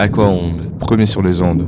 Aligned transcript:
Aquaonde, 0.00 0.62
premier 0.78 1.04
sur 1.04 1.20
les 1.20 1.42
ondes. 1.42 1.66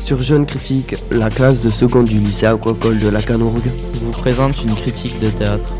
Sur 0.00 0.20
Jeune 0.20 0.44
Critique, 0.44 0.96
la 1.10 1.30
classe 1.30 1.62
de 1.62 1.70
seconde 1.70 2.08
du 2.08 2.18
lycée 2.18 2.44
aquacole 2.44 2.98
de 2.98 3.08
la 3.08 3.22
Canourgue 3.22 3.70
vous 4.02 4.10
présente 4.10 4.62
une 4.62 4.74
critique 4.74 5.18
de 5.18 5.30
théâtre. 5.30 5.72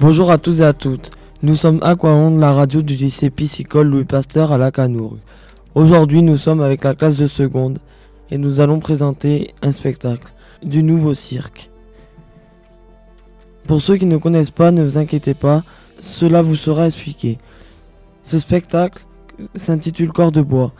Bonjour 0.00 0.32
à 0.32 0.38
tous 0.38 0.62
et 0.62 0.64
à 0.64 0.72
toutes. 0.72 1.12
Nous 1.44 1.54
sommes 1.54 1.78
Aquaonde, 1.82 2.40
la 2.40 2.52
radio 2.52 2.82
du 2.82 2.94
lycée 2.94 3.30
piscicole 3.30 3.86
Louis 3.86 4.04
Pasteur 4.04 4.50
à 4.50 4.58
la 4.58 4.72
Canourgue. 4.72 5.20
Aujourd'hui, 5.74 6.22
nous 6.22 6.36
sommes 6.36 6.60
avec 6.60 6.84
la 6.84 6.94
classe 6.94 7.16
de 7.16 7.26
seconde 7.26 7.80
et 8.30 8.38
nous 8.38 8.60
allons 8.60 8.78
présenter 8.78 9.54
un 9.60 9.72
spectacle 9.72 10.32
du 10.62 10.84
nouveau 10.84 11.14
cirque. 11.14 11.68
Pour 13.66 13.80
ceux 13.80 13.96
qui 13.96 14.06
ne 14.06 14.16
connaissent 14.16 14.52
pas, 14.52 14.70
ne 14.70 14.84
vous 14.84 14.98
inquiétez 14.98 15.34
pas, 15.34 15.64
cela 15.98 16.42
vous 16.42 16.54
sera 16.54 16.86
expliqué. 16.86 17.38
Ce 18.22 18.38
spectacle 18.38 19.04
s'intitule 19.56 20.12
Corps 20.12 20.30
de 20.30 20.42
bois. 20.42 20.72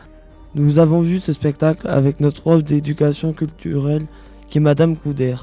Nous 0.55 0.79
avons 0.79 1.01
vu 1.01 1.19
ce 1.19 1.33
spectacle 1.33 1.89
avec 1.89 2.21
notre 2.21 2.41
prof 2.41 2.63
d'éducation 2.63 3.33
culturelle 3.33 4.05
qui 4.49 4.59
est 4.59 4.61
Madame 4.61 4.95
Couder. 4.95 5.35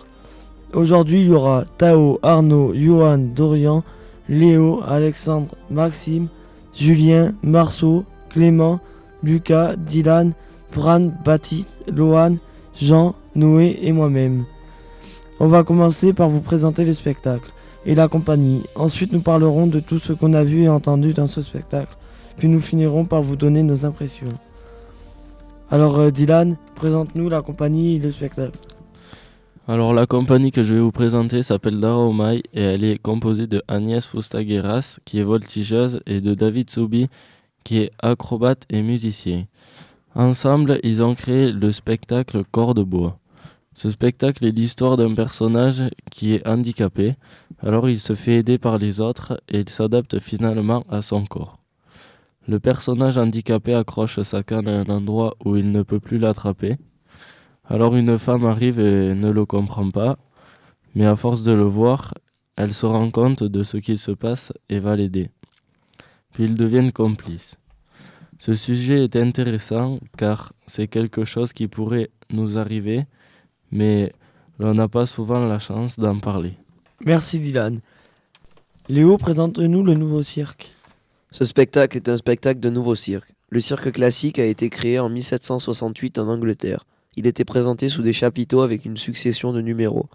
Aujourd'hui, 0.72 1.20
il 1.20 1.26
y 1.26 1.32
aura 1.32 1.66
Tao, 1.76 2.18
Arnaud, 2.22 2.72
Johan, 2.74 3.18
Dorian, 3.18 3.84
Léo, 4.30 4.80
Alexandre, 4.88 5.50
Maxime, 5.70 6.28
Julien, 6.72 7.34
Marceau, 7.42 8.06
Clément, 8.30 8.80
Lucas, 9.22 9.76
Dylan, 9.76 10.32
Bran, 10.74 11.10
Baptiste, 11.24 11.82
Lohan, 11.92 12.36
Jean, 12.80 13.14
Noé 13.34 13.78
et 13.82 13.92
moi-même. 13.92 14.44
On 15.40 15.48
va 15.48 15.64
commencer 15.64 16.12
par 16.12 16.30
vous 16.30 16.40
présenter 16.40 16.84
le 16.84 16.94
spectacle 16.94 17.50
et 17.84 17.94
la 17.94 18.08
compagnie. 18.08 18.62
Ensuite, 18.74 19.12
nous 19.12 19.20
parlerons 19.20 19.66
de 19.66 19.80
tout 19.80 19.98
ce 19.98 20.12
qu'on 20.12 20.34
a 20.34 20.44
vu 20.44 20.62
et 20.62 20.68
entendu 20.68 21.12
dans 21.12 21.26
ce 21.26 21.42
spectacle. 21.42 21.96
Puis 22.36 22.48
nous 22.48 22.60
finirons 22.60 23.04
par 23.04 23.22
vous 23.22 23.36
donner 23.36 23.62
nos 23.62 23.84
impressions. 23.84 24.32
Alors 25.70 25.98
euh, 25.98 26.10
Dylan, 26.10 26.56
présente-nous 26.74 27.28
la 27.28 27.42
compagnie 27.42 27.96
et 27.96 27.98
le 27.98 28.10
spectacle. 28.10 28.58
Alors 29.68 29.94
la 29.94 30.06
compagnie 30.06 30.50
que 30.50 30.62
je 30.62 30.74
vais 30.74 30.80
vous 30.80 30.92
présenter 30.92 31.42
s'appelle 31.42 31.78
Daromai 31.80 32.42
et 32.52 32.62
elle 32.62 32.84
est 32.84 33.00
composée 33.00 33.46
de 33.46 33.62
Agnès 33.68 34.04
Fustagueras 34.04 34.98
qui 35.04 35.18
est 35.18 35.22
voltigeuse 35.22 36.00
et 36.06 36.20
de 36.20 36.34
David 36.34 36.68
Soubi 36.68 37.08
qui 37.64 37.78
est 37.78 37.90
acrobate 38.00 38.64
et 38.70 38.82
musicien. 38.82 39.46
Ensemble, 40.14 40.78
ils 40.82 41.02
ont 41.02 41.14
créé 41.14 41.52
le 41.52 41.72
spectacle 41.72 42.42
Corps 42.50 42.74
de 42.74 42.82
bois. 42.82 43.18
Ce 43.74 43.88
spectacle 43.88 44.44
est 44.44 44.52
l'histoire 44.52 44.98
d'un 44.98 45.14
personnage 45.14 45.82
qui 46.10 46.34
est 46.34 46.46
handicapé, 46.46 47.14
alors 47.60 47.88
il 47.88 47.98
se 47.98 48.14
fait 48.14 48.34
aider 48.34 48.58
par 48.58 48.76
les 48.76 49.00
autres 49.00 49.40
et 49.48 49.60
il 49.60 49.68
s'adapte 49.68 50.18
finalement 50.18 50.84
à 50.90 51.00
son 51.00 51.24
corps. 51.24 51.58
Le 52.46 52.58
personnage 52.58 53.16
handicapé 53.16 53.72
accroche 53.72 54.20
sa 54.22 54.42
canne 54.42 54.68
à 54.68 54.80
un 54.80 54.86
endroit 54.86 55.36
où 55.44 55.56
il 55.56 55.70
ne 55.70 55.82
peut 55.82 56.00
plus 56.00 56.18
l'attraper. 56.18 56.76
Alors 57.64 57.94
une 57.94 58.18
femme 58.18 58.44
arrive 58.44 58.80
et 58.80 59.14
ne 59.14 59.30
le 59.30 59.46
comprend 59.46 59.90
pas, 59.90 60.18
mais 60.94 61.06
à 61.06 61.16
force 61.16 61.42
de 61.42 61.52
le 61.52 61.62
voir, 61.62 62.12
elle 62.56 62.74
se 62.74 62.84
rend 62.84 63.10
compte 63.10 63.42
de 63.42 63.62
ce 63.62 63.78
qu'il 63.78 63.98
se 63.98 64.10
passe 64.10 64.52
et 64.68 64.80
va 64.80 64.96
l'aider. 64.96 65.30
Puis 66.32 66.44
ils 66.44 66.54
deviennent 66.54 66.92
complices. 66.92 67.56
Ce 68.38 68.54
sujet 68.54 69.04
est 69.04 69.16
intéressant 69.16 69.98
car 70.16 70.52
c'est 70.66 70.88
quelque 70.88 71.24
chose 71.24 71.52
qui 71.52 71.68
pourrait 71.68 72.10
nous 72.30 72.58
arriver, 72.58 73.06
mais 73.70 74.12
l'on 74.58 74.74
n'a 74.74 74.88
pas 74.88 75.06
souvent 75.06 75.46
la 75.46 75.58
chance 75.58 75.98
d'en 75.98 76.18
parler. 76.18 76.54
Merci 77.04 77.38
Dylan. 77.38 77.80
Léo, 78.88 79.16
présente-nous 79.16 79.82
le 79.82 79.94
nouveau 79.94 80.22
cirque. 80.22 80.74
Ce 81.30 81.44
spectacle 81.44 81.96
est 81.96 82.08
un 82.08 82.16
spectacle 82.16 82.60
de 82.60 82.68
nouveau 82.68 82.94
cirque. 82.94 83.32
Le 83.48 83.60
cirque 83.60 83.92
classique 83.92 84.38
a 84.38 84.44
été 84.44 84.70
créé 84.70 84.98
en 84.98 85.08
1768 85.08 86.18
en 86.18 86.28
Angleterre. 86.28 86.84
Il 87.16 87.26
était 87.26 87.44
présenté 87.44 87.88
sous 87.88 88.02
des 88.02 88.12
chapiteaux 88.12 88.62
avec 88.62 88.84
une 88.84 88.96
succession 88.96 89.52
de 89.52 89.60
numéros. 89.60 90.08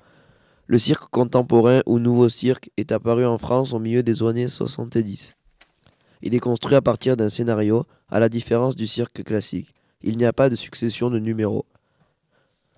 Le 0.65 0.77
cirque 0.77 1.09
contemporain 1.09 1.81
ou 1.85 1.99
nouveau 1.99 2.29
cirque 2.29 2.71
est 2.75 2.91
apparu 2.91 3.25
en 3.25 3.37
France 3.37 3.73
au 3.73 3.79
milieu 3.79 4.03
des 4.03 4.21
années 4.23 4.47
70. 4.47 5.35
Il 6.21 6.35
est 6.35 6.39
construit 6.39 6.75
à 6.75 6.81
partir 6.81 7.17
d'un 7.17 7.29
scénario, 7.29 7.85
à 8.09 8.19
la 8.19 8.29
différence 8.29 8.75
du 8.75 8.87
cirque 8.87 9.23
classique. 9.23 9.73
Il 10.01 10.17
n'y 10.17 10.25
a 10.25 10.33
pas 10.33 10.49
de 10.49 10.55
succession 10.55 11.09
de 11.09 11.19
numéros. 11.19 11.65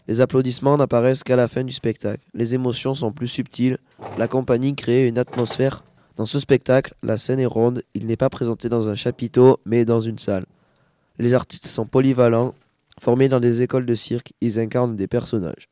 Les 0.07 0.21
applaudissements 0.21 0.77
n'apparaissent 0.77 1.23
qu'à 1.23 1.35
la 1.35 1.47
fin 1.47 1.63
du 1.63 1.71
spectacle. 1.71 2.23
Les 2.33 2.55
émotions 2.55 2.95
sont 2.95 3.11
plus 3.11 3.27
subtiles. 3.27 3.77
La 4.17 4.27
compagnie 4.27 4.75
crée 4.75 5.07
une 5.07 5.19
atmosphère. 5.19 5.83
Dans 6.15 6.25
ce 6.25 6.39
spectacle, 6.39 6.95
la 7.03 7.17
scène 7.17 7.39
est 7.39 7.45
ronde. 7.45 7.83
Il 7.93 8.07
n'est 8.07 8.17
pas 8.17 8.29
présenté 8.29 8.69
dans 8.69 8.89
un 8.89 8.95
chapiteau, 8.95 9.59
mais 9.65 9.85
dans 9.85 10.01
une 10.01 10.17
salle. 10.17 10.45
Les 11.19 11.33
artistes 11.33 11.67
sont 11.67 11.85
polyvalents. 11.85 12.55
Formés 12.99 13.29
dans 13.29 13.39
des 13.39 13.61
écoles 13.61 13.85
de 13.85 13.95
cirque, 13.95 14.33
ils 14.41 14.59
incarnent 14.59 14.95
des 14.95 15.07
personnages. 15.07 15.69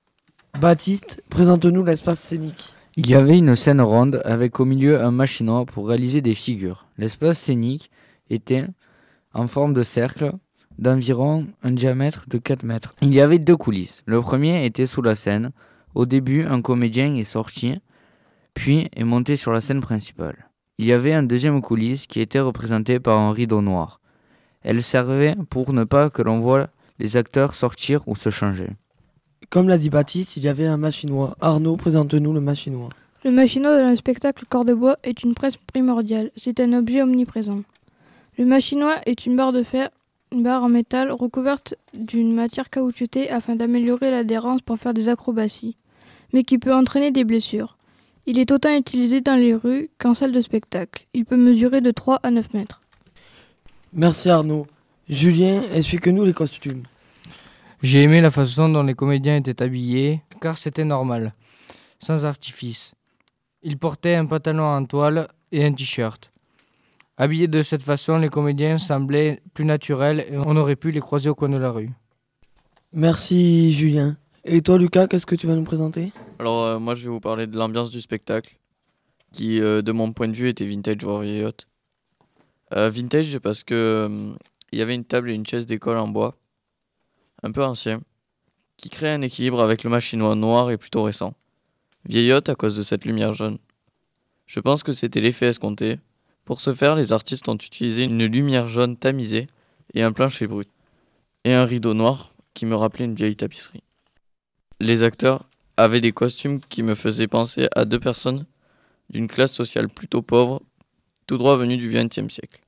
Baptiste, 0.60 1.24
présente-nous 1.30 1.84
l'espace 1.84 2.20
scénique. 2.20 2.74
Il 3.00 3.08
y 3.08 3.14
avait 3.14 3.38
une 3.38 3.56
scène 3.56 3.80
ronde 3.80 4.24
avec 4.26 4.60
au 4.60 4.66
milieu 4.66 5.00
un 5.00 5.12
machinois 5.12 5.68
pour 5.68 5.88
réaliser 5.88 6.22
des 6.22 6.34
figures. 6.34 6.88
L'espace 6.98 7.38
scénique 7.38 7.92
était 8.32 8.66
en 9.36 9.46
forme 9.46 9.76
de 9.76 9.84
cercle 9.84 10.32
d'environ 10.80 11.46
un 11.62 11.70
diamètre 11.70 12.26
de 12.28 12.40
4 12.40 12.64
mètres. 12.64 12.96
Il 13.04 13.14
y 13.14 13.22
avait 13.22 13.38
deux 13.38 13.56
coulisses. 13.56 14.02
Le 14.08 14.20
premier 14.20 14.66
était 14.66 14.88
sous 14.88 15.04
la 15.04 15.14
scène. 15.14 15.52
Au 15.94 16.08
début, 16.08 16.44
un 16.46 16.64
comédien 16.64 17.14
est 17.14 17.24
sorti, 17.24 17.80
puis 18.56 18.90
est 18.96 19.04
monté 19.04 19.36
sur 19.36 19.52
la 19.52 19.62
scène 19.62 19.82
principale. 19.82 20.50
Il 20.80 20.88
y 20.88 20.92
avait 20.92 21.14
un 21.14 21.22
deuxième 21.22 21.62
coulisse 21.62 22.08
qui 22.08 22.20
était 22.20 22.40
représenté 22.40 23.00
par 23.00 23.20
un 23.20 23.32
rideau 23.32 23.62
noir. 23.62 24.02
Elle 24.64 24.82
servait 24.82 25.36
pour 25.52 25.72
ne 25.72 25.84
pas 25.84 26.10
que 26.10 26.24
l'on 26.24 26.40
voie 26.40 26.70
les 26.98 27.16
acteurs 27.16 27.54
sortir 27.54 28.08
ou 28.08 28.16
se 28.16 28.32
changer. 28.32 28.72
Comme 29.50 29.70
l'a 29.70 29.78
dit 29.78 29.90
Baptiste, 29.90 30.36
il 30.36 30.44
y 30.44 30.50
avait 30.50 30.68
un 30.68 30.76
machinois. 30.76 31.38
Arnaud, 31.40 31.78
présente-nous 31.78 32.34
le 32.34 32.42
machinois. 32.42 32.90
Le 33.24 33.32
machinois 33.32 33.82
dans 33.82 33.90
le 33.90 33.96
spectacle 33.96 34.46
Corps 34.50 34.66
de 34.66 34.74
bois 34.74 34.98
est 35.04 35.24
une 35.24 35.36
presse 35.36 35.56
primordiale. 35.56 36.32
C'est 36.36 36.60
un 36.60 36.74
objet 36.74 37.02
omniprésent. 37.02 37.62
Le 38.38 38.46
machinois 38.46 38.98
est 39.06 39.26
une 39.26 39.38
barre 39.38 39.54
de 39.54 39.64
fer, 39.64 39.90
une 40.34 40.44
barre 40.44 40.64
en 40.64 40.70
métal 40.70 41.12
recouverte 41.12 41.76
d'une 41.94 42.34
matière 42.34 42.70
caoutchoutée 42.70 43.30
afin 43.30 43.56
d'améliorer 43.56 44.12
l'adhérence 44.12 44.62
pour 44.62 44.78
faire 44.78 44.94
des 44.94 45.08
acrobaties, 45.08 45.78
mais 46.34 46.44
qui 46.44 46.58
peut 46.58 46.74
entraîner 46.74 47.12
des 47.12 47.24
blessures. 47.24 47.78
Il 48.26 48.38
est 48.40 48.52
autant 48.52 48.76
utilisé 48.76 49.22
dans 49.22 49.38
les 49.38 49.56
rues 49.56 49.90
qu'en 49.98 50.14
salle 50.14 50.34
de 50.34 50.42
spectacle. 50.42 51.08
Il 51.14 51.24
peut 51.24 51.38
mesurer 51.38 51.80
de 51.80 51.92
3 51.92 52.20
à 52.22 52.32
9 52.32 52.54
mètres. 52.54 52.82
Merci 53.94 54.30
Arnaud. 54.30 54.68
Julien, 55.08 55.64
explique-nous 55.74 56.26
les 56.26 56.34
costumes. 56.34 56.84
J'ai 57.84 58.02
aimé 58.04 58.22
la 58.22 58.32
façon 58.32 58.70
dont 58.70 58.84
les 58.84 58.96
comédiens 58.96 59.36
étaient 59.36 59.62
habillés, 59.62 60.22
car 60.42 60.58
c'était 60.58 60.86
normal, 60.86 61.34
sans 62.00 62.26
artifice. 62.26 62.94
Ils 63.62 63.78
portaient 63.78 64.16
un 64.16 64.26
pantalon 64.26 64.64
en 64.64 64.84
toile 64.86 65.28
et 65.52 65.64
un 65.64 65.74
t-shirt. 65.74 66.32
Habillés 67.18 67.48
de 67.48 67.62
cette 67.62 67.84
façon, 67.84 68.18
les 68.18 68.30
comédiens 68.30 68.78
semblaient 68.78 69.42
plus 69.54 69.66
naturels 69.66 70.26
et 70.30 70.38
on 70.38 70.56
aurait 70.56 70.76
pu 70.76 70.92
les 70.92 71.00
croiser 71.00 71.30
au 71.30 71.36
coin 71.36 71.50
de 71.50 71.58
la 71.58 71.72
rue. 71.72 71.92
Merci 72.94 73.72
Julien. 73.74 74.18
Et 74.44 74.62
toi 74.62 74.78
Lucas, 74.78 75.08
qu'est-ce 75.08 75.26
que 75.26 75.36
tu 75.36 75.46
vas 75.46 75.56
nous 75.56 75.64
présenter? 75.64 76.12
Alors 76.40 76.64
euh, 76.64 76.80
moi 76.80 76.94
je 76.94 77.04
vais 77.04 77.10
vous 77.10 77.20
parler 77.20 77.48
de 77.48 77.58
l'ambiance 77.58 77.90
du 77.90 78.02
spectacle, 78.02 78.58
qui 79.34 79.62
euh, 79.62 79.82
de 79.82 79.92
mon 79.92 80.14
point 80.14 80.28
de 80.28 80.36
vue 80.36 80.50
était 80.50 80.66
vintage 80.66 81.04
voire 81.04 81.22
vieillotte. 81.22 81.68
Euh, 82.76 82.90
vintage 82.90 83.38
parce 83.40 83.64
que 83.64 83.74
euh, 83.76 84.36
il 84.72 84.80
y 84.80 84.82
avait 84.82 84.96
une 84.96 85.06
table 85.06 85.30
et 85.30 85.34
une 85.34 85.46
chaise 85.46 85.66
d'école 85.66 85.98
en 85.98 86.08
bois, 86.08 86.38
un 87.44 87.52
peu 87.52 87.64
ancien, 87.64 88.02
qui 88.78 88.90
créait 88.90 89.14
un 89.14 89.22
équilibre 89.22 89.62
avec 89.62 89.84
le 89.84 89.90
machinois 89.90 90.36
noir 90.36 90.72
et 90.72 90.78
plutôt 90.78 91.04
récent. 91.04 91.34
Vieillotte 92.06 92.50
à 92.50 92.56
cause 92.56 92.76
de 92.76 92.84
cette 92.84 93.06
lumière 93.06 93.34
jaune. 93.34 93.58
Je 94.46 94.60
pense 94.60 94.84
que 94.84 94.94
c'était 94.94 95.20
l'effet 95.20 95.48
escompté. 95.48 96.00
Pour 96.46 96.62
ce 96.62 96.74
faire, 96.74 96.96
les 96.96 97.12
artistes 97.12 97.50
ont 97.50 97.56
utilisé 97.56 98.04
une 98.04 98.26
lumière 98.26 98.68
jaune 98.68 98.96
tamisée 98.96 99.48
et 99.94 100.04
un 100.04 100.14
plancher 100.14 100.48
brut, 100.48 100.70
et 101.44 101.54
un 101.54 101.66
rideau 101.66 101.94
noir 101.94 102.34
qui 102.54 102.66
me 102.66 102.76
rappelait 102.76 103.06
une 103.06 103.16
vieille 103.16 103.36
tapisserie. 103.36 103.84
Les 104.80 105.04
acteurs 105.04 105.50
avaient 105.76 106.02
des 106.02 106.12
costumes 106.12 106.60
qui 106.62 106.84
me 106.84 106.96
faisaient 106.96 107.28
penser 107.28 107.68
à 107.76 107.86
deux 107.86 108.00
personnes 108.00 108.46
d'une 109.10 109.28
classe 109.28 109.54
sociale 109.54 109.90
plutôt 109.90 110.22
pauvre, 110.22 110.62
tout 111.28 111.38
droit 111.38 111.56
venue 111.56 111.78
du 111.78 111.90
XXe 111.90 112.34
siècle. 112.34 112.62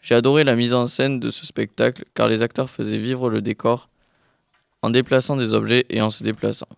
J'ai 0.00 0.14
adoré 0.14 0.44
la 0.44 0.56
mise 0.56 0.74
en 0.74 0.86
scène 0.86 1.20
de 1.20 1.30
ce 1.30 1.46
spectacle 1.46 2.04
car 2.14 2.28
les 2.28 2.42
acteurs 2.42 2.70
faisaient 2.70 2.98
vivre 2.98 3.30
le 3.30 3.40
décor 3.40 3.88
en 4.84 4.90
déplaçant 4.90 5.34
des 5.36 5.54
objets 5.54 5.86
et 5.88 6.02
en 6.02 6.10
se 6.10 6.22
déplaçant. 6.22 6.68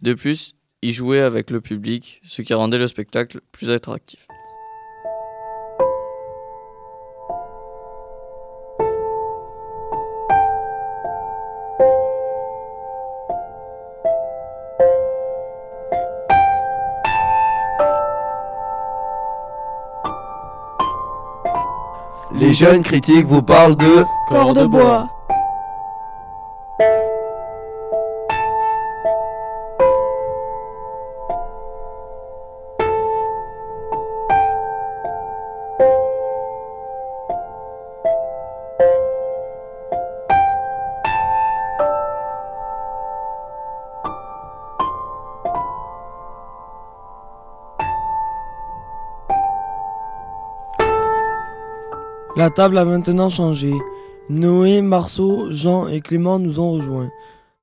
De 0.00 0.14
plus, 0.14 0.54
il 0.80 0.94
jouait 0.94 1.20
avec 1.20 1.50
le 1.50 1.60
public, 1.60 2.22
ce 2.24 2.40
qui 2.40 2.54
rendait 2.54 2.78
le 2.78 2.88
spectacle 2.88 3.42
plus 3.52 3.68
attractif. 3.68 4.26
Les 22.34 22.54
jeunes 22.54 22.82
critiques 22.82 23.26
vous 23.26 23.42
parlent 23.42 23.76
de 23.76 24.02
corps 24.28 24.54
de 24.54 24.64
bois. 24.64 25.10
La 52.34 52.48
table 52.48 52.78
a 52.78 52.86
maintenant 52.86 53.28
changé. 53.28 53.74
Noé, 54.30 54.80
Marceau, 54.80 55.50
Jean 55.50 55.86
et 55.88 56.00
Clément 56.00 56.38
nous 56.38 56.60
ont 56.60 56.72
rejoints. 56.72 57.10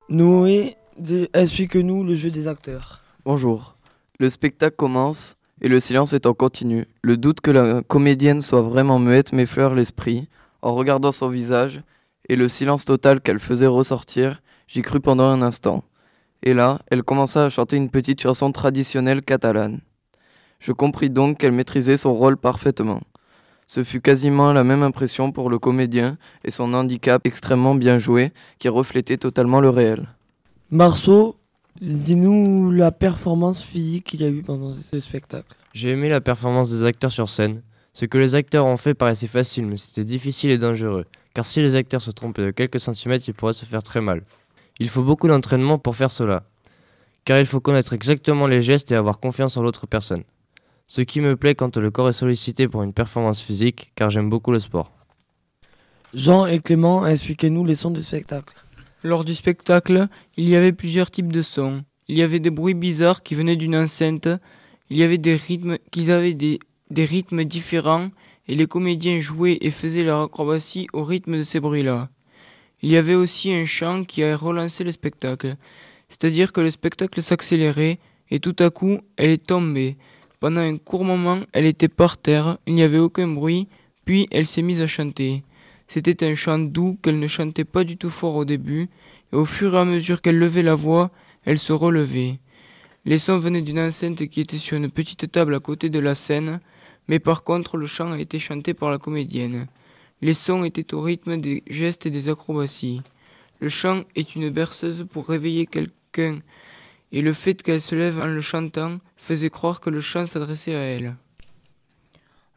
Noé, 0.08 0.76
explique-nous 1.34 2.04
le 2.04 2.14
jeu 2.14 2.30
des 2.30 2.46
acteurs. 2.46 3.00
Bonjour. 3.24 3.74
Le 4.20 4.30
spectacle 4.30 4.76
commence 4.76 5.34
et 5.60 5.66
le 5.66 5.80
silence 5.80 6.12
est 6.12 6.24
en 6.24 6.34
continu. 6.34 6.86
Le 7.02 7.16
doute 7.16 7.40
que 7.40 7.50
la 7.50 7.82
comédienne 7.82 8.40
soit 8.42 8.62
vraiment 8.62 9.00
muette 9.00 9.32
m'effleure 9.32 9.74
l'esprit. 9.74 10.28
En 10.62 10.72
regardant 10.72 11.10
son 11.10 11.30
visage 11.30 11.82
et 12.28 12.36
le 12.36 12.48
silence 12.48 12.84
total 12.84 13.20
qu'elle 13.20 13.40
faisait 13.40 13.66
ressortir, 13.66 14.40
j'y 14.68 14.82
crus 14.82 15.02
pendant 15.02 15.24
un 15.24 15.42
instant. 15.42 15.82
Et 16.44 16.54
là, 16.54 16.78
elle 16.92 17.02
commença 17.02 17.44
à 17.44 17.50
chanter 17.50 17.76
une 17.76 17.90
petite 17.90 18.20
chanson 18.20 18.52
traditionnelle 18.52 19.22
catalane. 19.22 19.80
Je 20.60 20.70
compris 20.70 21.10
donc 21.10 21.38
qu'elle 21.38 21.50
maîtrisait 21.50 21.96
son 21.96 22.14
rôle 22.14 22.36
parfaitement. 22.36 23.00
Ce 23.72 23.84
fut 23.84 24.00
quasiment 24.00 24.52
la 24.52 24.64
même 24.64 24.82
impression 24.82 25.30
pour 25.30 25.48
le 25.48 25.60
comédien 25.60 26.18
et 26.42 26.50
son 26.50 26.74
handicap 26.74 27.24
extrêmement 27.24 27.76
bien 27.76 27.98
joué 27.98 28.32
qui 28.58 28.68
reflétait 28.68 29.16
totalement 29.16 29.60
le 29.60 29.68
réel. 29.68 30.08
Marceau, 30.72 31.36
dis-nous 31.80 32.72
la 32.72 32.90
performance 32.90 33.62
physique 33.62 34.06
qu'il 34.06 34.24
a 34.24 34.28
eu 34.28 34.42
pendant 34.42 34.74
ce 34.74 34.98
spectacle. 34.98 35.54
J'ai 35.72 35.90
aimé 35.90 36.08
la 36.08 36.20
performance 36.20 36.72
des 36.72 36.82
acteurs 36.82 37.12
sur 37.12 37.28
scène. 37.28 37.62
Ce 37.92 38.06
que 38.06 38.18
les 38.18 38.34
acteurs 38.34 38.66
ont 38.66 38.76
fait 38.76 38.94
paraissait 38.94 39.28
facile, 39.28 39.66
mais 39.66 39.76
c'était 39.76 40.02
difficile 40.02 40.50
et 40.50 40.58
dangereux, 40.58 41.04
car 41.32 41.46
si 41.46 41.62
les 41.62 41.76
acteurs 41.76 42.02
se 42.02 42.10
trompaient 42.10 42.46
de 42.46 42.50
quelques 42.50 42.80
centimètres, 42.80 43.28
ils 43.28 43.34
pourraient 43.34 43.52
se 43.52 43.66
faire 43.66 43.84
très 43.84 44.00
mal. 44.00 44.24
Il 44.80 44.88
faut 44.88 45.04
beaucoup 45.04 45.28
d'entraînement 45.28 45.78
pour 45.78 45.94
faire 45.94 46.10
cela, 46.10 46.42
car 47.24 47.38
il 47.38 47.46
faut 47.46 47.60
connaître 47.60 47.92
exactement 47.92 48.48
les 48.48 48.62
gestes 48.62 48.90
et 48.90 48.96
avoir 48.96 49.20
confiance 49.20 49.56
en 49.56 49.62
l'autre 49.62 49.86
personne. 49.86 50.24
Ce 50.90 51.02
qui 51.02 51.20
me 51.20 51.36
plaît 51.36 51.54
quand 51.54 51.76
le 51.76 51.92
corps 51.92 52.08
est 52.08 52.12
sollicité 52.12 52.66
pour 52.66 52.82
une 52.82 52.92
performance 52.92 53.40
physique, 53.40 53.92
car 53.94 54.10
j'aime 54.10 54.28
beaucoup 54.28 54.50
le 54.50 54.58
sport. 54.58 54.90
Jean 56.14 56.46
et 56.46 56.58
Clément, 56.58 57.06
expliquez-nous 57.06 57.64
les 57.64 57.76
sons 57.76 57.92
du 57.92 58.02
spectacle. 58.02 58.52
Lors 59.04 59.24
du 59.24 59.36
spectacle, 59.36 60.08
il 60.36 60.48
y 60.48 60.56
avait 60.56 60.72
plusieurs 60.72 61.12
types 61.12 61.30
de 61.30 61.42
sons. 61.42 61.84
Il 62.08 62.18
y 62.18 62.22
avait 62.22 62.40
des 62.40 62.50
bruits 62.50 62.74
bizarres 62.74 63.22
qui 63.22 63.36
venaient 63.36 63.54
d'une 63.54 63.76
enceinte. 63.76 64.28
Il 64.90 64.98
y 64.98 65.04
avait 65.04 65.16
des 65.16 65.36
rythmes 65.36 65.78
qui 65.92 66.10
avaient 66.10 66.34
des, 66.34 66.58
des 66.90 67.04
rythmes 67.04 67.44
différents 67.44 68.10
et 68.48 68.56
les 68.56 68.66
comédiens 68.66 69.20
jouaient 69.20 69.58
et 69.60 69.70
faisaient 69.70 70.02
leur 70.02 70.22
acrobatie 70.22 70.88
au 70.92 71.04
rythme 71.04 71.38
de 71.38 71.44
ces 71.44 71.60
bruits-là. 71.60 72.08
Il 72.82 72.90
y 72.90 72.96
avait 72.96 73.14
aussi 73.14 73.52
un 73.52 73.64
chant 73.64 74.02
qui 74.02 74.24
a 74.24 74.36
relancé 74.36 74.82
le 74.82 74.90
spectacle. 74.90 75.54
C'est-à-dire 76.08 76.52
que 76.52 76.60
le 76.60 76.72
spectacle 76.72 77.22
s'accélérait 77.22 78.00
et 78.32 78.40
tout 78.40 78.56
à 78.58 78.70
coup, 78.70 78.98
elle 79.16 79.30
est 79.30 79.46
tombée. 79.46 79.96
Pendant 80.40 80.62
un 80.62 80.78
court 80.78 81.04
moment, 81.04 81.40
elle 81.52 81.66
était 81.66 81.88
par 81.88 82.16
terre, 82.16 82.56
il 82.66 82.74
n'y 82.74 82.82
avait 82.82 82.98
aucun 82.98 83.28
bruit, 83.28 83.68
puis 84.06 84.26
elle 84.30 84.46
s'est 84.46 84.62
mise 84.62 84.80
à 84.80 84.86
chanter. 84.86 85.42
C'était 85.86 86.24
un 86.26 86.34
chant 86.34 86.58
doux 86.58 86.98
qu'elle 87.02 87.18
ne 87.18 87.26
chantait 87.26 87.66
pas 87.66 87.84
du 87.84 87.98
tout 87.98 88.08
fort 88.08 88.36
au 88.36 88.46
début, 88.46 88.88
et 89.34 89.36
au 89.36 89.44
fur 89.44 89.74
et 89.74 89.78
à 89.78 89.84
mesure 89.84 90.22
qu'elle 90.22 90.38
levait 90.38 90.62
la 90.62 90.74
voix, 90.74 91.10
elle 91.44 91.58
se 91.58 91.74
relevait. 91.74 92.38
Les 93.04 93.18
sons 93.18 93.36
venaient 93.36 93.60
d'une 93.60 93.80
enceinte 93.80 94.26
qui 94.28 94.40
était 94.40 94.56
sur 94.56 94.78
une 94.78 94.90
petite 94.90 95.30
table 95.30 95.54
à 95.54 95.60
côté 95.60 95.90
de 95.90 95.98
la 95.98 96.14
scène, 96.14 96.60
mais 97.06 97.18
par 97.18 97.44
contre 97.44 97.76
le 97.76 97.86
chant 97.86 98.12
a 98.12 98.18
été 98.18 98.38
chanté 98.38 98.72
par 98.72 98.90
la 98.90 98.96
comédienne. 98.96 99.66
Les 100.22 100.32
sons 100.32 100.64
étaient 100.64 100.94
au 100.94 101.02
rythme 101.02 101.38
des 101.38 101.62
gestes 101.68 102.06
et 102.06 102.10
des 102.10 102.30
acrobaties. 102.30 103.02
Le 103.58 103.68
chant 103.68 104.04
est 104.16 104.34
une 104.36 104.48
berceuse 104.48 105.06
pour 105.10 105.28
réveiller 105.28 105.66
quelqu'un, 105.66 106.38
et 107.12 107.22
le 107.22 107.32
fait 107.32 107.62
qu'elle 107.62 107.80
se 107.80 107.94
lève 107.94 108.20
en 108.20 108.26
le 108.26 108.40
chantant 108.40 108.98
faisait 109.16 109.50
croire 109.50 109.80
que 109.80 109.90
le 109.90 110.00
chant 110.00 110.26
s'adressait 110.26 110.74
à 110.74 110.80
elle. 110.80 111.16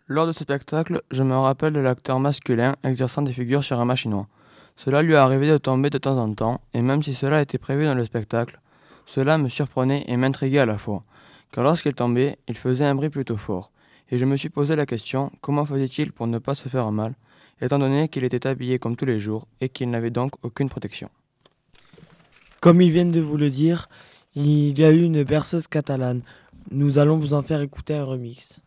Lors 0.08 0.28
de 0.28 0.32
ce 0.32 0.44
spectacle, 0.44 1.02
je 1.12 1.24
me 1.24 1.36
rappelle 1.36 1.74
de 1.74 1.80
l'acteur 1.80 2.20
masculin 2.20 2.76
exerçant 2.84 3.22
des 3.22 3.34
figures 3.34 3.64
sur 3.64 3.80
un 3.80 3.86
machinois. 3.86 4.28
Cela 4.76 5.02
lui 5.02 5.16
arrivait 5.16 5.50
de 5.50 5.58
tomber 5.58 5.90
de 5.90 5.98
temps 5.98 6.18
en 6.18 6.34
temps, 6.34 6.60
et 6.74 6.82
même 6.82 7.04
si 7.04 7.14
cela 7.14 7.42
était 7.42 7.58
prévu 7.58 7.86
dans 7.86 7.96
le 7.96 8.06
spectacle, 8.06 8.60
cela 9.06 9.38
me 9.38 9.50
surprenait 9.50 10.04
et 10.08 10.18
m'intriguait 10.18 10.60
à 10.60 10.66
la 10.66 10.78
fois, 10.78 11.04
car 11.52 11.64
lorsqu'il 11.64 11.94
tombait, 11.94 12.38
il 12.48 12.58
faisait 12.58 12.86
un 12.86 12.96
bruit 12.96 13.10
plutôt 13.10 13.38
fort, 13.38 13.72
et 14.10 14.18
je 14.18 14.26
me 14.26 14.36
suis 14.36 14.50
posé 14.50 14.76
la 14.76 14.86
question 14.86 15.32
comment 15.42 15.66
faisait-il 15.66 16.12
pour 16.12 16.28
ne 16.28 16.40
pas 16.40 16.56
se 16.56 16.70
faire 16.70 16.92
mal, 16.92 17.16
étant 17.62 17.80
donné 17.80 18.10
qu'il 18.10 18.24
était 18.24 18.48
habillé 18.48 18.80
comme 18.80 18.96
tous 18.96 19.06
les 19.06 19.20
jours 19.20 19.48
et 19.62 19.70
qu'il 19.70 19.90
n'avait 19.90 20.10
donc 20.10 20.34
aucune 20.44 20.70
protection. 20.70 21.10
Comme 22.60 22.82
ils 22.82 22.92
viennent 22.92 23.12
de 23.12 23.22
vous 23.22 23.38
le 23.38 23.50
dire, 23.50 23.90
il 24.36 24.80
y 24.80 24.84
a 24.84 24.92
eu 24.92 25.04
une 25.04 25.24
berceuse 25.24 25.68
catalane. 25.68 26.22
Nous 26.72 26.98
allons 26.98 27.18
vous 27.18 27.34
en 27.34 27.44
faire 27.44 27.62
écouter 27.62 27.94
un 27.94 28.04
remix. 28.04 28.60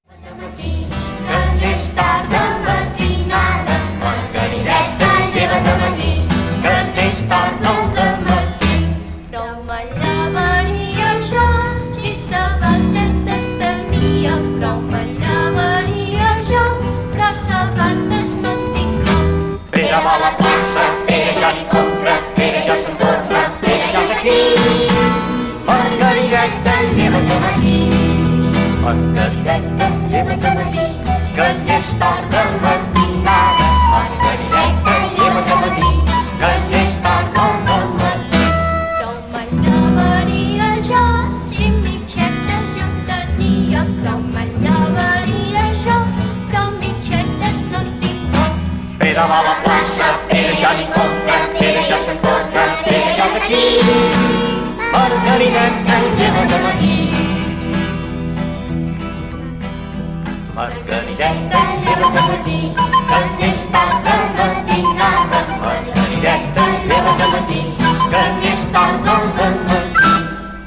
Margarideta, 28.86 29.88
lleva't 30.10 30.44
a 30.46 30.54
matí, 30.54 30.84
que 31.34 31.46
és 31.76 31.88
tard 31.98 32.26
de 32.30 32.42
matinada. 32.62 33.66
Margarideta, 33.92 34.92
lleva't 35.16 35.50
a 35.50 35.56
matí, 35.62 35.88
que 36.38 36.50
és 36.80 36.94
tard 37.02 37.26
de 37.34 37.78
matí. 37.98 38.44
Me 39.32 39.42
llevaria 39.64 40.68
jo, 40.88 41.02
si 41.50 41.66
mitgetes 41.82 42.68
jo 42.76 42.84
en 42.84 42.94
tenia. 43.08 43.82
Me 44.36 44.44
llevaria 44.62 45.64
jo, 45.82 45.96
però 46.52 46.62
no 46.70 47.80
en 47.80 47.90
tinc 48.04 48.20
prou. 48.30 48.52
Pere 49.00 49.24
va 49.32 49.40
a 49.40 49.46
la 49.48 49.56
plaça, 49.64 50.12
Pere 50.30 50.54
ja 50.60 50.70
li 50.78 50.86
compra, 50.94 51.40
Pere 51.58 51.82
ja 51.90 51.98
se'n 52.06 52.22
torna, 52.22 52.68
Pere 52.84 53.10
ja 53.18 53.26
és 53.26 53.36
aquí. 53.42 53.64
Margarideta, 54.94 55.98
lleva't 56.20 56.54
a 56.54 56.62
matí. 56.68 56.95
Margarideta, 60.66 61.60
lleva't 61.84 62.16
a 62.18 62.22
matí, 62.26 62.74
que 63.08 63.46
és 63.46 63.60
tard 63.70 64.06
de 64.06 64.16
matinada. 64.36 65.40
Margarideta, 65.62 66.64
lleva't 66.88 67.22
a 67.22 67.28
matí, 67.34 67.60
que. 68.10 68.22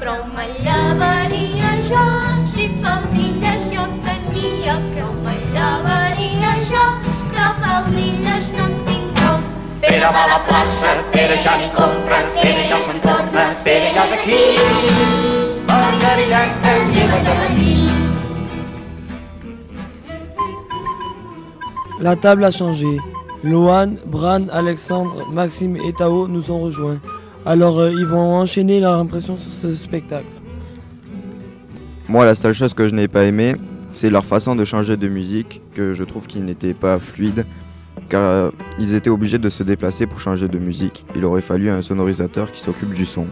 Prou 0.00 0.24
me 0.36 0.46
llevaria 0.64 1.74
jo, 1.90 2.06
si 2.48 2.70
faldilles 2.80 3.68
jo 3.74 3.84
tenia. 4.06 4.80
Prou 4.96 5.12
me 5.26 5.36
llevaria 5.52 6.56
jo, 6.70 6.84
però 7.28 7.52
faldilles 7.60 8.50
no 8.56 8.64
en 8.70 8.76
tinc 8.88 9.14
prou. 9.20 9.38
Pere 9.84 10.12
va 10.16 10.24
a 10.24 10.28
la 10.32 10.42
plaça, 10.48 10.96
Pere 11.12 11.36
ja 11.44 11.58
li 11.60 11.68
compra, 11.76 12.24
Pere 12.40 12.64
ja 12.72 12.80
se'n 12.88 13.04
torna, 13.04 13.48
Pere 13.68 13.92
ja 13.92 14.08
és 14.08 14.16
aquí. 14.16 14.44
Margarideta, 15.68 16.78
lleva't 16.88 17.34
a 17.34 17.40
matí. 17.42 17.59
La 22.00 22.16
table 22.16 22.44
a 22.44 22.50
changé. 22.50 22.96
Lohan, 23.44 23.96
Bran, 24.06 24.46
Alexandre, 24.50 25.30
Maxime 25.30 25.76
et 25.76 25.92
Tao 25.92 26.28
nous 26.28 26.50
ont 26.50 26.60
rejoints. 26.60 26.98
Alors 27.44 27.78
euh, 27.78 27.90
ils 27.90 28.06
vont 28.06 28.36
enchaîner 28.36 28.80
leur 28.80 28.98
impression 28.98 29.36
sur 29.36 29.50
ce 29.50 29.76
spectacle. 29.76 30.26
Moi, 32.08 32.24
la 32.24 32.34
seule 32.34 32.54
chose 32.54 32.72
que 32.72 32.88
je 32.88 32.94
n'ai 32.94 33.06
pas 33.06 33.24
aimé, 33.24 33.54
c'est 33.92 34.08
leur 34.08 34.24
façon 34.24 34.56
de 34.56 34.64
changer 34.64 34.96
de 34.96 35.08
musique, 35.08 35.60
que 35.74 35.92
je 35.92 36.02
trouve 36.04 36.26
qui 36.26 36.40
n'était 36.40 36.74
pas 36.74 36.98
fluide, 36.98 37.44
car 38.08 38.22
euh, 38.22 38.50
ils 38.78 38.94
étaient 38.94 39.10
obligés 39.10 39.38
de 39.38 39.50
se 39.50 39.62
déplacer 39.62 40.06
pour 40.06 40.20
changer 40.20 40.48
de 40.48 40.58
musique. 40.58 41.04
Il 41.16 41.24
aurait 41.24 41.42
fallu 41.42 41.70
un 41.70 41.82
sonorisateur 41.82 42.50
qui 42.50 42.62
s'occupe 42.62 42.94
du 42.94 43.04
son. 43.04 43.26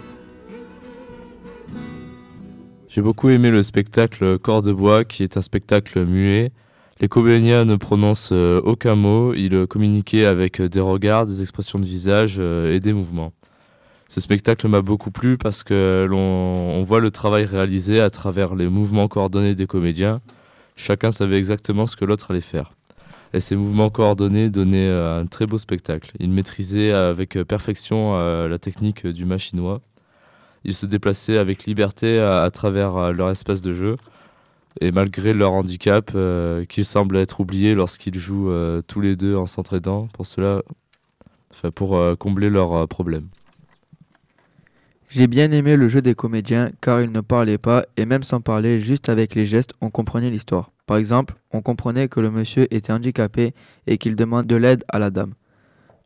J'ai 2.89 3.01
beaucoup 3.01 3.31
aimé 3.31 3.51
le 3.51 3.63
spectacle 3.63 4.39
Corps 4.39 4.63
de 4.63 4.73
bois, 4.73 5.05
qui 5.05 5.23
est 5.23 5.39
un 5.39 5.43
spectacle 5.43 6.05
muet. 6.05 6.53
Les 7.01 7.07
comédiens 7.07 7.65
ne 7.65 7.77
prononcent 7.77 8.31
euh, 8.33 8.61
aucun 8.65 8.97
mot, 8.97 9.33
ils 9.33 9.55
euh, 9.55 9.67
communiquaient 9.69 10.25
avec 10.25 10.61
euh, 10.61 10.69
des 10.69 10.81
regards, 10.81 11.27
des 11.27 11.43
expressions 11.43 11.79
de 11.79 11.85
visage 11.85 12.41
et 12.41 12.81
des 12.81 12.93
mouvements. 12.93 13.33
Ce 14.09 14.21
spectacle 14.21 14.67
m'a 14.67 14.81
beaucoup 14.81 15.13
plu 15.13 15.39
parce 15.39 15.63
que 15.63 16.07
l'on 16.09 16.19
on 16.19 16.83
voit 16.83 16.99
le 16.99 17.13
travail 17.13 17.45
réalisé 17.45 18.01
à 18.01 18.11
travers 18.11 18.57
les 18.57 18.69
mouvements 18.69 19.07
coordonnés 19.07 19.55
des 19.55 19.69
comédiens. 19.69 20.21
Chacun 20.75 21.13
savait 21.13 21.39
exactement 21.39 21.87
ce 21.87 21.95
que 21.95 22.05
l'autre 22.05 22.33
allait 22.33 22.41
faire. 22.41 22.73
Et 23.33 23.41
ces 23.41 23.55
mouvements 23.55 23.91
coordonnés 23.91 24.49
donnaient 24.49 24.91
un 24.91 25.27
très 25.27 25.47
beau 25.47 25.59
spectacle. 25.59 26.13
Ils 26.19 26.31
maîtrisaient 26.31 26.93
avec 26.93 27.39
perfection 27.43 28.17
la 28.17 28.59
technique 28.59 29.07
du 29.07 29.27
machinois. 29.27 29.83
Ils 30.65 30.75
se 30.75 30.87
déplaçaient 30.87 31.37
avec 31.37 31.67
liberté 31.67 32.19
à, 32.19 32.51
travers 32.51 33.13
leur 33.13 33.29
espace 33.29 33.61
de 33.61 33.75
jeu. 33.75 33.97
Et 34.81 34.93
malgré 34.93 35.35
leur 35.35 35.53
handicap, 35.53 36.13
euh, 36.15 36.65
qu'ils 36.65 36.85
semblent 36.85 37.17
être 37.17 37.41
oubliés 37.41 37.75
lorsqu'ils 37.75 38.19
jouent 38.19 38.51
euh, 38.51 38.81
tous 38.87 39.01
les 39.01 39.17
deux 39.17 39.35
en 39.35 39.47
s'entraidant, 39.47 40.09
pour 40.13 40.27
cela, 40.27 40.63
enfin, 41.53 41.71
pour 41.71 41.97
euh, 41.97 42.15
combler 42.15 42.51
leurs 42.51 42.73
euh, 42.73 42.87
problèmes. 42.87 43.29
J'ai 45.09 45.27
bien 45.27 45.51
aimé 45.51 45.77
le 45.77 45.89
jeu 45.89 46.03
des 46.03 46.15
comédiens 46.15 46.71
car 46.83 47.01
ils 47.01 47.11
ne 47.11 47.21
parlaient 47.21 47.59
pas 47.59 47.87
et 47.97 48.05
même 48.05 48.23
sans 48.23 48.41
parler, 48.41 48.79
juste 48.79 49.09
avec 49.09 49.35
les 49.35 49.47
gestes, 49.47 49.73
on 49.81 49.89
comprenait 49.89 50.31
l'histoire. 50.31 50.71
Par 50.87 50.99
exemple, 50.99 51.35
on 51.51 51.63
comprenait 51.63 52.09
que 52.09 52.21
le 52.21 52.31
monsieur 52.31 52.73
était 52.73 52.93
handicapé 52.93 53.55
et 53.87 53.97
qu'il 53.97 54.17
demande 54.17 54.47
de 54.47 54.57
l'aide 54.57 54.85
à 54.89 54.99
la 54.99 55.11
dame. 55.11 55.33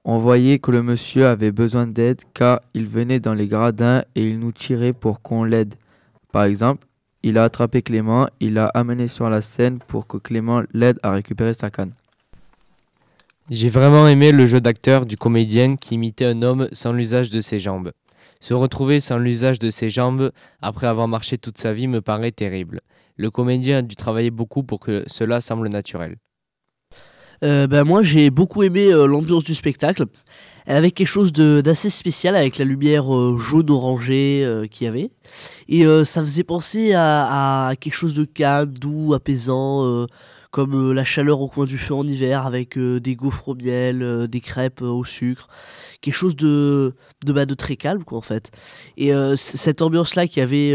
On 0.05 0.19
voyait 0.19 0.61
que 0.61 0.71
le 0.71 0.83
monsieur 0.83 1.27
avait 1.27 1.53
besoin 1.53 1.87
d'aide 1.87 2.23
car 2.33 2.61
il 2.75 2.87
venait 2.87 3.21
dans 3.21 3.35
les 3.35 3.49
gradins 3.49 4.03
et 4.15 4.29
il 4.29 4.39
nous 4.39 4.53
tirait 4.53 4.93
pour 4.93 5.21
qu'on 5.21 5.45
l'aide. 5.45 5.75
Par 6.33 6.45
exemple, 6.45 6.87
il 7.23 7.39
a 7.39 7.45
attrapé 7.45 7.83
Clément, 7.83 8.29
il 8.41 8.55
l'a 8.55 8.67
amené 8.67 9.09
sur 9.09 9.31
la 9.31 9.41
scène 9.41 9.79
pour 9.79 10.07
que 10.07 10.17
Clément 10.17 10.63
l'aide 10.73 10.99
à 11.03 11.13
récupérer 11.13 11.55
sa 11.55 11.71
canne. 11.71 11.93
J'ai 13.51 13.69
vraiment 13.69 14.09
aimé 14.09 14.33
le 14.33 14.47
jeu 14.47 14.61
d'acteur 14.61 15.05
du 15.05 15.17
comédien 15.17 15.77
qui 15.77 15.95
imitait 15.95 16.25
un 16.25 16.43
homme 16.43 16.69
sans 16.73 16.93
l'usage 16.93 17.31
de 17.31 17.41
ses 17.41 17.59
jambes. 17.59 17.93
Se 18.41 18.55
retrouver 18.55 18.99
sans 19.01 19.19
l'usage 19.19 19.59
de 19.59 19.71
ses 19.71 19.89
jambes 19.89 20.33
après 20.61 20.87
avoir 20.87 21.07
marché 21.07 21.39
toute 21.39 21.59
sa 21.59 21.73
vie 21.73 21.87
me 21.87 22.01
paraît 22.01 22.33
terrible. 22.33 22.81
Le 23.17 23.31
comédien 23.31 23.79
a 23.79 23.83
dû 23.83 23.95
travailler 23.95 24.31
beaucoup 24.31 24.63
pour 24.63 24.81
que 24.81 25.05
cela 25.07 25.41
semble 25.41 25.69
naturel. 25.69 26.17
Euh, 27.45 27.67
ben, 27.67 27.85
moi 27.85 28.03
j'ai 28.03 28.31
beaucoup 28.31 28.63
aimé 28.63 28.87
euh, 28.87 29.07
l'ambiance 29.07 29.45
du 29.45 29.55
spectacle. 29.55 30.07
Elle 30.67 30.77
avait 30.77 30.91
quelque 30.91 31.09
chose 31.09 31.33
d'assez 31.33 31.91
spécial 31.91 32.37
avec 32.37 32.59
la 32.59 32.65
lumière 32.65 33.15
euh, 33.15 33.37
jaune 33.39 33.71
orangée 33.71 34.45
euh, 34.45 34.67
qu'il 34.67 34.87
y 34.87 34.89
avait. 34.89 35.11
Et 35.69 35.87
euh, 35.87 36.05
ça 36.05 36.21
faisait 36.23 36.45
penser 36.45 36.93
à, 36.95 37.73
quelque 37.81 37.95
chose 37.95 38.15
de 38.15 38.25
calme, 38.25 38.73
doux, 38.73 39.15
apaisant, 39.15 40.07
comme 40.51 40.93
la 40.93 41.05
chaleur 41.05 41.41
au 41.41 41.49
coin 41.49 41.65
du 41.65 41.79
feu 41.79 41.95
en 41.95 42.07
hiver 42.07 42.47
avec 42.47 42.79
des 42.79 43.17
gaufres 43.17 43.49
au 43.49 43.55
miel, 43.55 44.29
des 44.29 44.41
crêpes 44.41 44.83
au 44.83 45.05
sucre. 45.05 45.49
Quelque 46.03 46.15
chose 46.15 46.35
de, 46.35 46.95
de, 47.25 47.33
bah, 47.33 47.47
de 47.47 47.55
très 47.55 47.77
calme 47.77 48.03
quoi 48.03 48.19
en 48.19 48.23
fait. 48.23 48.51
Et 48.97 49.13
cette 49.37 49.81
ambiance-là 49.81 50.27
qu'il 50.27 50.41
y 50.41 50.43
avait 50.43 50.73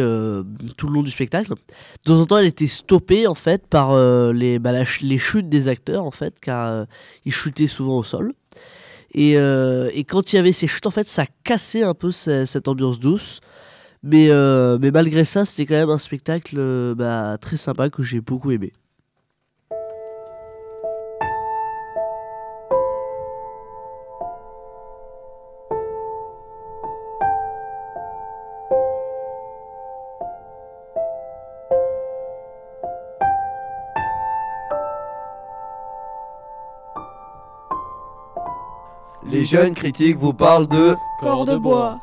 tout 0.77 0.87
le 0.87 0.93
long 0.93 1.03
du 1.03 1.11
spectacle, 1.11 1.51
de 1.51 1.55
temps 2.03 2.19
en 2.19 2.25
temps 2.25 2.37
elle 2.37 2.47
était 2.47 2.67
stoppée 2.67 3.27
en 3.27 3.35
fait 3.35 3.67
par 3.67 3.95
les, 4.33 4.57
bah, 4.57 4.71
les 5.01 5.17
chutes 5.19 5.49
des 5.49 5.67
acteurs 5.67 6.05
en 6.05 6.11
fait, 6.11 6.33
car 6.41 6.87
ils 7.25 7.33
chutaient 7.33 7.67
souvent 7.67 7.97
au 7.97 8.03
sol. 8.03 8.33
Et, 9.17 9.37
euh, 9.37 9.89
et 9.95 10.03
quand 10.05 10.31
il 10.33 10.37
y 10.37 10.39
avait 10.39 10.51
ces 10.53 10.67
chutes, 10.67 10.85
en 10.85 10.91
fait, 10.91 11.07
ça 11.07 11.25
cassait 11.43 11.83
un 11.83 11.95
peu 11.95 12.11
ce- 12.11 12.45
cette 12.45 12.67
ambiance 12.69 12.99
douce. 12.99 13.41
Mais, 14.03 14.29
euh, 14.29 14.77
mais 14.81 14.91
malgré 14.91 15.25
ça, 15.25 15.45
c'était 15.45 15.65
quand 15.67 15.75
même 15.75 15.89
un 15.91 15.97
spectacle 15.99 16.55
euh, 16.59 16.95
bah, 16.95 17.37
très 17.41 17.57
sympa 17.57 17.89
que 17.89 18.03
j'ai 18.03 18.21
beaucoup 18.21 18.51
aimé. 18.51 18.73
Les 39.37 39.45
jeunes 39.45 39.75
critiques 39.75 40.17
vous 40.17 40.33
parlent 40.33 40.67
de 40.67 40.95
Corps 41.19 41.45
de 41.45 41.57
bois. 41.57 41.99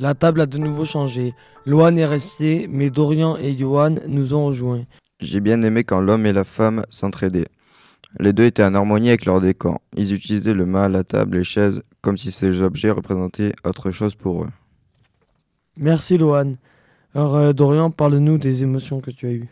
La 0.00 0.14
table 0.14 0.40
a 0.42 0.46
de 0.46 0.58
nouveau 0.58 0.84
changé. 0.84 1.34
Loan 1.66 1.96
est 1.96 2.06
resté, 2.06 2.68
mais 2.70 2.88
Dorian 2.88 3.36
et 3.36 3.58
Johan 3.58 3.96
nous 4.06 4.32
ont 4.32 4.46
rejoints. 4.46 4.84
J'ai 5.18 5.40
bien 5.40 5.60
aimé 5.62 5.82
quand 5.82 5.98
l'homme 6.00 6.24
et 6.24 6.32
la 6.32 6.44
femme 6.44 6.84
s'entraidaient. 6.88 7.48
Les 8.20 8.32
deux 8.32 8.44
étaient 8.44 8.62
en 8.62 8.74
harmonie 8.74 9.08
avec 9.08 9.24
leur 9.24 9.40
décor. 9.40 9.80
Ils 9.96 10.14
utilisaient 10.14 10.54
le 10.54 10.66
mât, 10.66 10.88
la 10.88 11.02
table, 11.02 11.38
les 11.38 11.44
chaises, 11.44 11.82
comme 12.00 12.16
si 12.16 12.30
ces 12.30 12.62
objets 12.62 12.92
représentaient 12.92 13.52
autre 13.64 13.90
chose 13.90 14.14
pour 14.14 14.44
eux. 14.44 14.48
Merci 15.76 16.16
Loan. 16.16 16.54
Alors 17.14 17.34
euh, 17.34 17.52
Dorian, 17.52 17.90
parle-nous 17.90 18.38
des 18.38 18.62
émotions 18.62 19.00
que 19.00 19.10
tu 19.10 19.26
as 19.26 19.32
eues. 19.32 19.48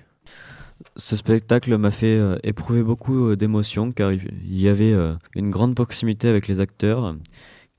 Ce 0.94 1.16
spectacle 1.16 1.76
m'a 1.76 1.90
fait 1.90 2.16
euh, 2.16 2.38
éprouver 2.44 2.84
beaucoup 2.84 3.30
euh, 3.30 3.36
d'émotions 3.36 3.90
car 3.90 4.12
il 4.12 4.22
y 4.48 4.68
avait 4.68 4.92
euh, 4.92 5.14
une 5.34 5.50
grande 5.50 5.74
proximité 5.74 6.28
avec 6.28 6.46
les 6.46 6.60
acteurs 6.60 7.16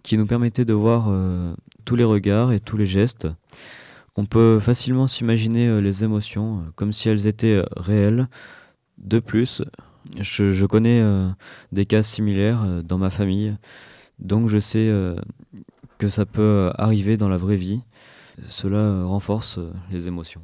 qui 0.07 0.17
nous 0.17 0.25
permettait 0.25 0.63
de 0.63 0.73
voir 0.73 1.07
euh, 1.09 1.53
tous 1.87 1.95
les 1.95 2.03
regards 2.03 2.51
et 2.51 2.59
tous 2.59 2.75
les 2.75 2.85
gestes. 2.85 3.29
On 4.17 4.25
peut 4.25 4.59
facilement 4.59 5.07
s'imaginer 5.07 5.67
euh, 5.67 5.79
les 5.79 6.03
émotions 6.03 6.57
euh, 6.57 6.61
comme 6.75 6.91
si 6.91 7.07
elles 7.07 7.27
étaient 7.27 7.55
euh, 7.55 7.65
réelles. 7.77 8.27
De 8.97 9.19
plus, 9.19 9.63
je, 10.19 10.51
je 10.51 10.65
connais 10.65 11.03
des 11.71 11.85
cas 11.85 12.01
similaires 12.01 12.81
dans 12.83 12.97
ma 12.97 13.11
famille, 13.11 13.55
donc 14.17 14.49
je 14.49 14.57
sais 14.57 14.91
que 15.99 16.09
ça 16.09 16.25
peut 16.25 16.71
arriver 16.79 17.15
dans 17.15 17.29
la 17.29 17.37
vraie 17.37 17.57
vie. 17.57 17.81
Cela 18.47 19.03
renforce 19.03 19.59
les 19.91 20.07
émotions. 20.07 20.41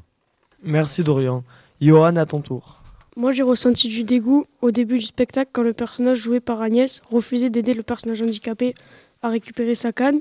Merci 0.61 1.03
Dorian. 1.03 1.43
Johan, 1.81 2.15
à 2.17 2.27
ton 2.27 2.41
tour. 2.41 2.83
Moi, 3.15 3.31
j'ai 3.31 3.41
ressenti 3.41 3.87
du 3.87 4.03
dégoût 4.03 4.45
au 4.61 4.69
début 4.69 4.99
du 4.99 5.05
spectacle 5.05 5.49
quand 5.51 5.63
le 5.63 5.73
personnage 5.73 6.19
joué 6.19 6.39
par 6.39 6.61
Agnès 6.61 7.01
refusait 7.09 7.49
d'aider 7.49 7.73
le 7.73 7.81
personnage 7.81 8.21
handicapé 8.21 8.75
à 9.23 9.29
récupérer 9.29 9.73
sa 9.73 9.91
canne. 9.91 10.19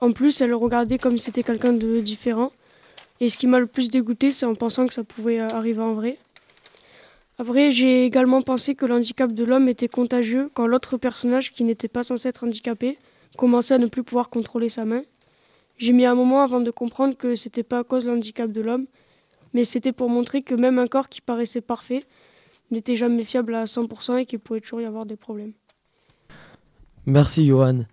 En 0.00 0.12
plus, 0.12 0.40
elle 0.40 0.50
le 0.50 0.56
regardait 0.56 0.98
comme 0.98 1.16
si 1.18 1.26
c'était 1.26 1.42
quelqu'un 1.42 1.72
de 1.72 2.00
différent. 2.00 2.52
Et 3.20 3.28
ce 3.28 3.36
qui 3.36 3.46
m'a 3.46 3.60
le 3.60 3.66
plus 3.66 3.90
dégoûté, 3.90 4.32
c'est 4.32 4.46
en 4.46 4.54
pensant 4.54 4.86
que 4.86 4.94
ça 4.94 5.04
pouvait 5.04 5.40
euh, 5.40 5.48
arriver 5.48 5.80
en 5.80 5.94
vrai. 5.94 6.18
Après, 7.38 7.70
j'ai 7.70 8.04
également 8.04 8.42
pensé 8.42 8.74
que 8.74 8.86
le 8.86 8.94
handicap 8.94 9.32
de 9.32 9.44
l'homme 9.44 9.68
était 9.68 9.88
contagieux 9.88 10.50
quand 10.54 10.66
l'autre 10.66 10.96
personnage, 10.96 11.52
qui 11.52 11.64
n'était 11.64 11.88
pas 11.88 12.02
censé 12.02 12.28
être 12.28 12.44
handicapé, 12.44 12.98
commençait 13.36 13.74
à 13.74 13.78
ne 13.78 13.86
plus 13.86 14.04
pouvoir 14.04 14.30
contrôler 14.30 14.68
sa 14.68 14.84
main. 14.84 15.02
J'ai 15.78 15.92
mis 15.92 16.06
un 16.06 16.14
moment 16.14 16.42
avant 16.42 16.60
de 16.60 16.70
comprendre 16.70 17.16
que 17.16 17.34
c'était 17.34 17.64
pas 17.64 17.80
à 17.80 17.84
cause 17.84 18.04
de 18.04 18.10
l'handicap 18.10 18.50
de 18.50 18.60
l'homme, 18.60 18.86
mais 19.52 19.64
c'était 19.64 19.92
pour 19.92 20.08
montrer 20.08 20.42
que 20.42 20.54
même 20.54 20.78
un 20.78 20.86
corps 20.86 21.08
qui 21.08 21.20
paraissait 21.20 21.60
parfait 21.60 22.04
n'était 22.70 22.96
jamais 22.96 23.24
fiable 23.24 23.54
à 23.54 23.64
100% 23.64 24.18
et 24.18 24.24
qu'il 24.26 24.38
pouvait 24.38 24.60
toujours 24.60 24.80
y 24.80 24.84
avoir 24.84 25.06
des 25.06 25.16
problèmes. 25.16 25.52
Merci 27.06 27.46
Johan. 27.46 27.84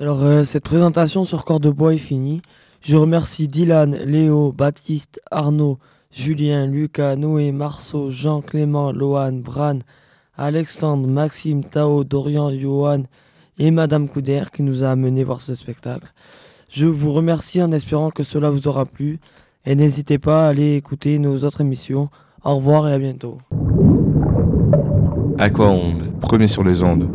Alors 0.00 0.22
euh, 0.22 0.44
cette 0.44 0.62
présentation 0.62 1.24
sur 1.24 1.44
Corps 1.44 1.58
de 1.58 1.70
Bois 1.70 1.92
est 1.92 1.98
finie. 1.98 2.40
Je 2.80 2.96
remercie 2.96 3.48
Dylan, 3.48 3.96
Léo, 3.96 4.52
Baptiste, 4.52 5.20
Arnaud, 5.32 5.78
Julien, 6.12 6.66
Lucas, 6.66 7.16
Noé, 7.16 7.50
Marceau, 7.50 8.08
Jean, 8.08 8.40
Clément, 8.40 8.92
Lohan, 8.92 9.32
Bran, 9.32 9.80
Alexandre, 10.36 11.08
Maxime, 11.08 11.64
Tao, 11.64 12.04
Dorian, 12.04 12.52
Johan 12.52 13.02
et 13.58 13.72
Madame 13.72 14.08
Couder 14.08 14.44
qui 14.54 14.62
nous 14.62 14.84
a 14.84 14.90
amené 14.90 15.24
voir 15.24 15.40
ce 15.40 15.56
spectacle. 15.56 16.12
Je 16.70 16.86
vous 16.86 17.12
remercie 17.12 17.60
en 17.60 17.72
espérant 17.72 18.12
que 18.12 18.22
cela 18.22 18.50
vous 18.50 18.68
aura 18.68 18.86
plu 18.86 19.18
et 19.66 19.74
n'hésitez 19.74 20.18
pas 20.18 20.46
à 20.46 20.50
aller 20.50 20.76
écouter 20.76 21.18
nos 21.18 21.42
autres 21.42 21.62
émissions. 21.62 22.08
Au 22.44 22.54
revoir 22.54 22.86
et 22.86 22.92
à 22.92 22.98
bientôt. 23.00 23.38
Aquaonde, 25.38 26.12
premier 26.20 26.46
sur 26.46 26.62
les 26.62 26.84
ondes. 26.84 27.08